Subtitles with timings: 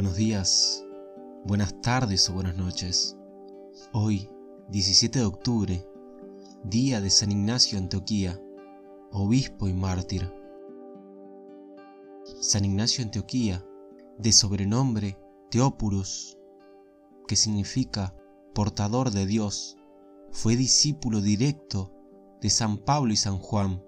[0.00, 0.82] Buenos días,
[1.44, 3.18] buenas tardes o buenas noches.
[3.92, 4.30] Hoy,
[4.70, 5.86] 17 de octubre,
[6.64, 8.40] día de San Ignacio Antioquía,
[9.12, 10.32] obispo y mártir.
[12.40, 13.62] San Ignacio Antioquía,
[14.16, 15.18] de sobrenombre
[15.50, 16.38] Teopurus,
[17.28, 18.14] que significa
[18.54, 19.76] portador de Dios,
[20.30, 21.92] fue discípulo directo
[22.40, 23.84] de San Pablo y San Juan,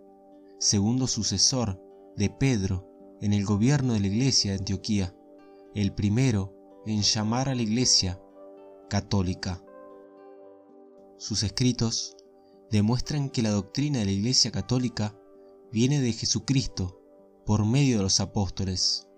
[0.58, 1.82] segundo sucesor
[2.18, 2.86] de Pedro
[3.22, 5.16] en el gobierno de la iglesia de Antioquía
[5.74, 6.54] el primero
[6.86, 8.20] en llamar a la Iglesia
[8.90, 9.64] católica.
[11.16, 12.16] Sus escritos
[12.70, 15.16] demuestran que la doctrina de la Iglesia católica
[15.70, 17.00] viene de Jesucristo
[17.46, 19.08] por medio de los apóstoles.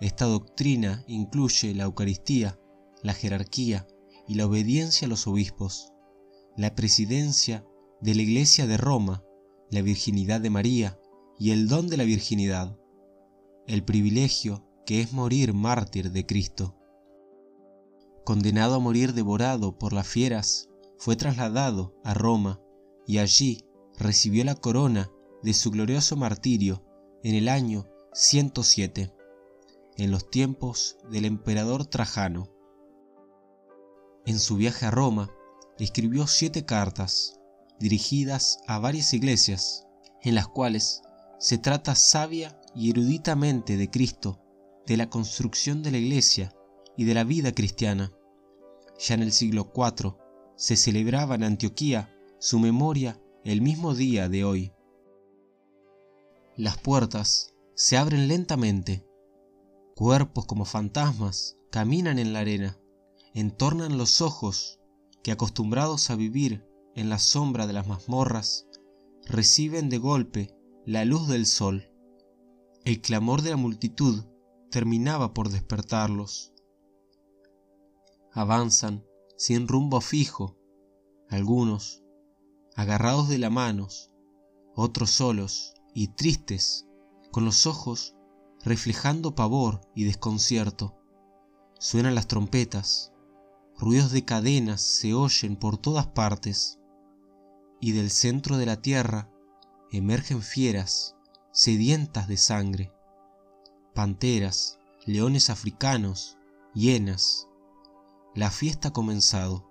[0.00, 2.60] Esta doctrina incluye la Eucaristía,
[3.02, 3.86] la jerarquía
[4.28, 5.92] y la obediencia a los obispos,
[6.56, 7.66] la presidencia
[8.00, 9.24] de la Iglesia de Roma,
[9.70, 11.00] la virginidad de María
[11.38, 12.78] y el don de la virginidad,
[13.66, 16.74] el privilegio que es morir mártir de Cristo.
[18.24, 22.62] Condenado a morir devorado por las fieras, fue trasladado a Roma
[23.06, 23.66] y allí
[23.98, 25.10] recibió la corona
[25.42, 26.86] de su glorioso martirio
[27.22, 29.12] en el año 107,
[29.98, 32.48] en los tiempos del emperador Trajano.
[34.24, 35.30] En su viaje a Roma,
[35.78, 37.38] escribió siete cartas
[37.78, 39.86] dirigidas a varias iglesias,
[40.22, 41.02] en las cuales
[41.38, 44.40] se trata sabia y eruditamente de Cristo
[44.88, 46.50] de la construcción de la iglesia
[46.96, 48.10] y de la vida cristiana.
[48.98, 50.16] Ya en el siglo IV
[50.56, 54.72] se celebraba en Antioquía su memoria el mismo día de hoy.
[56.56, 59.06] Las puertas se abren lentamente.
[59.94, 62.78] Cuerpos como fantasmas caminan en la arena,
[63.34, 64.80] entornan los ojos
[65.22, 68.66] que acostumbrados a vivir en la sombra de las mazmorras,
[69.26, 70.56] reciben de golpe
[70.86, 71.92] la luz del sol.
[72.86, 74.24] El clamor de la multitud
[74.70, 76.52] terminaba por despertarlos.
[78.32, 79.04] Avanzan
[79.36, 80.56] sin rumbo fijo,
[81.28, 82.02] algunos
[82.76, 84.10] agarrados de la manos,
[84.74, 86.86] otros solos y tristes,
[87.30, 88.14] con los ojos
[88.64, 90.96] reflejando pavor y desconcierto.
[91.78, 93.12] Suenan las trompetas,
[93.76, 96.78] ruidos de cadenas se oyen por todas partes,
[97.80, 99.30] y del centro de la tierra
[99.90, 101.16] emergen fieras
[101.52, 102.92] sedientas de sangre
[103.98, 106.38] panteras, leones africanos,
[106.72, 107.48] hienas.
[108.32, 109.68] La fiesta ha comenzado.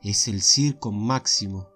[0.00, 1.68] Es el circo máximo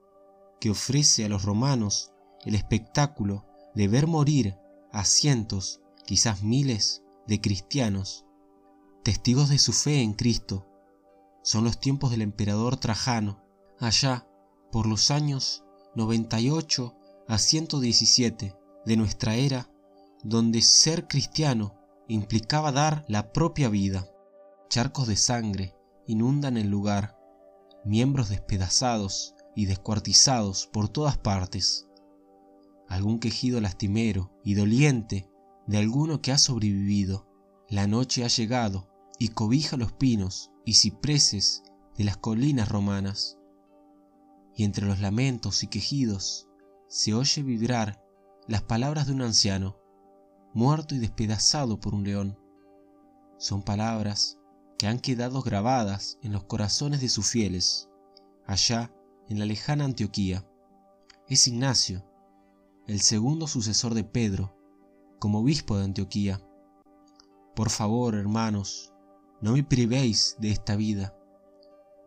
[0.59, 2.13] que ofrece a los romanos
[2.47, 4.57] el espectáculo de ver morir
[4.91, 8.25] a cientos, quizás miles, de cristianos,
[9.03, 10.67] testigos de su fe en Cristo.
[11.43, 13.45] Son los tiempos del emperador Trajano,
[13.79, 14.27] allá
[14.73, 15.63] por los años
[15.95, 16.97] 98
[17.29, 19.71] a 117 de nuestra era
[20.23, 21.75] donde ser cristiano
[22.09, 24.07] implicaba dar la propia vida.
[24.69, 25.75] Charcos de sangre
[26.07, 27.17] inundan el lugar,
[27.85, 31.87] miembros despedazados y descuartizados por todas partes.
[32.89, 35.31] Algún quejido lastimero y doliente
[35.67, 37.27] de alguno que ha sobrevivido.
[37.69, 38.89] La noche ha llegado
[39.19, 41.63] y cobija los pinos y cipreses
[41.97, 43.39] de las colinas romanas.
[44.57, 46.49] Y entre los lamentos y quejidos
[46.89, 48.03] se oye vibrar
[48.49, 49.80] las palabras de un anciano
[50.53, 52.39] muerto y despedazado por un león.
[53.39, 54.39] Son palabras
[54.79, 57.89] que han quedado grabadas en los corazones de sus fieles,
[58.47, 58.93] allá
[59.29, 60.47] en la lejana Antioquía.
[61.29, 62.05] Es Ignacio,
[62.87, 64.57] el segundo sucesor de Pedro,
[65.19, 66.41] como obispo de Antioquía.
[67.55, 68.93] Por favor, hermanos,
[69.41, 71.15] no me privéis de esta vida.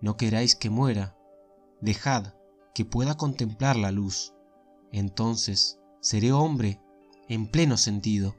[0.02, 1.16] No queráis que muera.
[1.80, 2.34] Dejad
[2.74, 4.34] que pueda contemplar la luz.
[4.92, 6.81] Entonces seré hombre
[7.28, 8.35] en pleno sentido.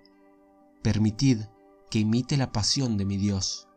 [0.83, 1.43] Permitid
[1.91, 3.69] que imite la pasión de mi Dios.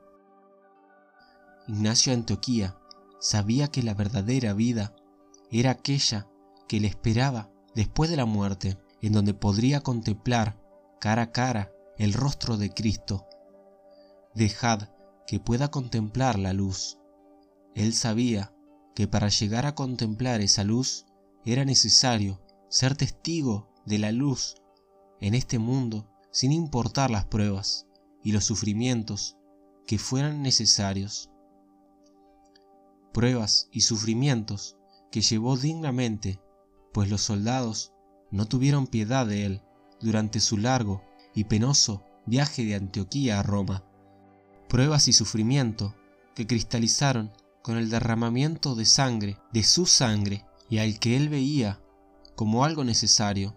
[1.67, 2.77] Ignacio Antioquía
[3.19, 4.95] sabía que la verdadera vida
[5.51, 6.27] era aquella
[6.67, 10.59] que le esperaba después de la muerte, en donde podría contemplar
[10.99, 13.25] cara a cara el rostro de Cristo.
[14.33, 14.89] Dejad
[15.25, 16.97] que pueda contemplar la luz.
[17.75, 18.53] Él sabía
[18.95, 21.05] que para llegar a contemplar esa luz
[21.45, 24.55] era necesario ser testigo de la luz
[25.21, 27.87] en este mundo sin importar las pruebas
[28.23, 29.37] y los sufrimientos
[29.85, 31.29] que fueran necesarios.
[33.13, 34.77] Pruebas y sufrimientos
[35.11, 36.39] que llevó dignamente,
[36.93, 37.93] pues los soldados
[38.31, 39.61] no tuvieron piedad de él
[40.01, 41.01] durante su largo
[41.33, 43.83] y penoso viaje de Antioquía a Roma.
[44.67, 45.95] Pruebas y sufrimiento
[46.35, 47.31] que cristalizaron
[47.63, 51.81] con el derramamiento de sangre, de su sangre, y al que él veía
[52.35, 53.55] como algo necesario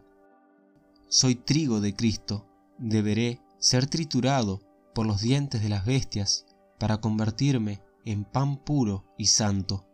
[1.10, 2.46] soy trigo de Cristo,
[2.78, 4.60] deberé ser triturado
[4.94, 6.46] por los dientes de las bestias
[6.78, 9.88] para convertirme en pan puro y santo.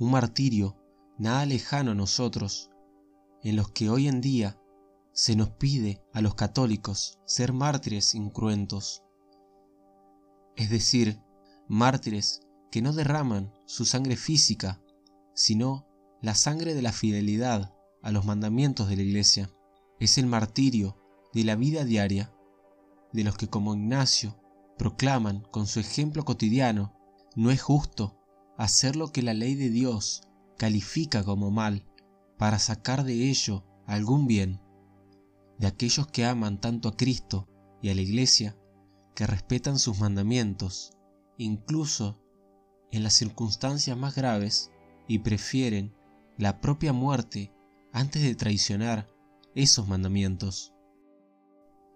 [0.00, 0.76] Un martirio
[1.16, 2.70] nada lejano a nosotros,
[3.44, 4.58] en los que hoy en día
[5.12, 9.04] se nos pide a los católicos ser mártires incruentos,
[10.56, 11.20] es decir,
[11.68, 12.40] mártires
[12.72, 14.82] que no derraman su sangre física,
[15.34, 15.86] sino
[16.20, 17.75] la sangre de la fidelidad
[18.06, 19.50] a los mandamientos de la Iglesia.
[19.98, 20.96] Es el martirio
[21.34, 22.32] de la vida diaria,
[23.12, 24.40] de los que como Ignacio
[24.78, 26.94] proclaman con su ejemplo cotidiano,
[27.34, 28.16] no es justo
[28.56, 30.22] hacer lo que la ley de Dios
[30.56, 31.84] califica como mal
[32.38, 34.60] para sacar de ello algún bien
[35.58, 37.48] de aquellos que aman tanto a Cristo
[37.82, 38.56] y a la Iglesia,
[39.16, 40.92] que respetan sus mandamientos,
[41.38, 42.20] incluso
[42.92, 44.70] en las circunstancias más graves,
[45.08, 45.92] y prefieren
[46.36, 47.55] la propia muerte
[47.96, 49.08] antes de traicionar
[49.54, 50.74] esos mandamientos.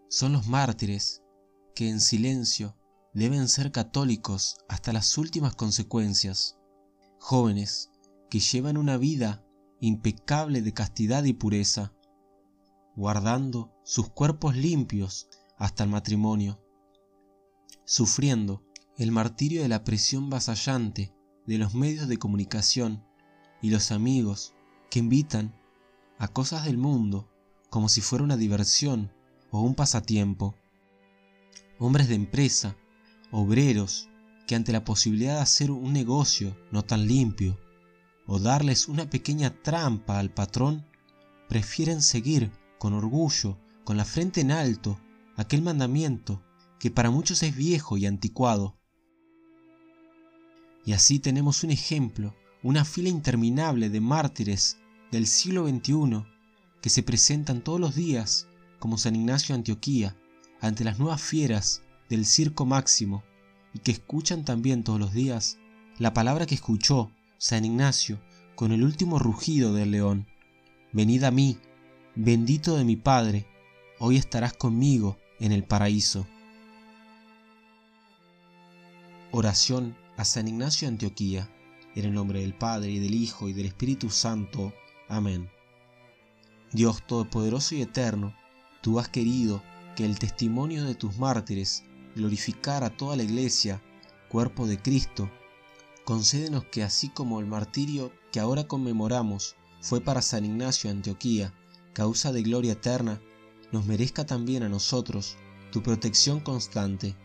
[0.08, 1.22] Son los mártires
[1.74, 2.74] que en silencio
[3.12, 6.56] deben ser católicos hasta las últimas consecuencias,
[7.18, 7.90] jóvenes
[8.30, 9.44] que llevan una vida
[9.78, 11.92] impecable de castidad y pureza,
[12.96, 16.64] guardando sus cuerpos limpios hasta el matrimonio,
[17.84, 18.64] sufriendo
[18.96, 21.14] el martirio de la presión vasallante
[21.46, 23.04] de los medios de comunicación
[23.60, 24.54] y los amigos
[24.88, 25.59] que invitan
[26.20, 27.28] a cosas del mundo
[27.70, 29.10] como si fuera una diversión
[29.50, 30.54] o un pasatiempo.
[31.78, 32.76] Hombres de empresa,
[33.32, 34.10] obreros,
[34.46, 37.58] que ante la posibilidad de hacer un negocio no tan limpio
[38.26, 40.84] o darles una pequeña trampa al patrón,
[41.48, 45.00] prefieren seguir con orgullo, con la frente en alto,
[45.36, 46.42] aquel mandamiento
[46.78, 48.76] que para muchos es viejo y anticuado.
[50.84, 54.76] Y así tenemos un ejemplo, una fila interminable de mártires
[55.10, 56.24] del siglo XXI
[56.80, 58.48] que se presentan todos los días
[58.78, 60.16] como San Ignacio de Antioquía
[60.60, 63.22] ante las nuevas fieras del circo máximo
[63.74, 65.58] y que escuchan también todos los días
[65.98, 68.20] la palabra que escuchó San Ignacio
[68.54, 70.26] con el último rugido del león.
[70.92, 71.58] Venid a mí,
[72.14, 73.46] bendito de mi Padre,
[73.98, 76.26] hoy estarás conmigo en el paraíso.
[79.32, 81.48] Oración a San Ignacio de Antioquía,
[81.94, 84.74] en el nombre del Padre, y del Hijo, y del Espíritu Santo.
[85.10, 85.50] Amén.
[86.70, 88.32] Dios Todopoderoso y Eterno,
[88.80, 89.60] tú has querido
[89.96, 91.82] que el testimonio de tus mártires
[92.14, 93.82] glorificara a toda la Iglesia,
[94.28, 95.28] cuerpo de Cristo.
[96.04, 101.52] Concédenos que así como el martirio que ahora conmemoramos fue para San Ignacio de Antioquía,
[101.92, 103.20] causa de gloria eterna,
[103.72, 105.36] nos merezca también a nosotros
[105.72, 107.16] tu protección constante.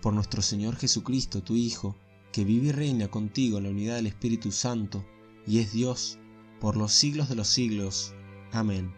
[0.00, 1.96] Por nuestro Señor Jesucristo, tu Hijo,
[2.30, 5.04] que vive y reina contigo en la unidad del Espíritu Santo,
[5.44, 6.20] y es Dios
[6.60, 8.14] por los siglos de los siglos.
[8.52, 8.92] Amén.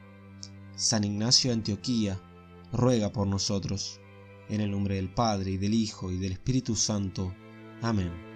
[0.77, 2.21] San Ignacio de Antioquía,
[2.73, 4.01] ruega por nosotros,
[4.49, 7.35] en el nombre del Padre, y del Hijo, y del Espíritu Santo.
[7.83, 8.30] Amén.